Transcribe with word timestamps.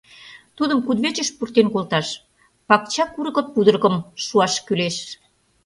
Тудым 0.57 0.79
кудывечыш 0.85 1.29
пуртен 1.37 1.67
колташ, 1.73 2.07
пакча 2.67 3.05
курго 3.13 3.41
пудыргым 3.53 3.95
шуаш 4.25 4.53
кӱлеш. 4.65 4.97